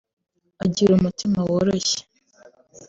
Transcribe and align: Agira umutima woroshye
Agira 0.65 0.91
umutima 0.95 1.39
woroshye 1.51 1.99